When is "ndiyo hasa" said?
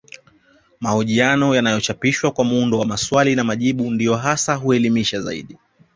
3.91-4.55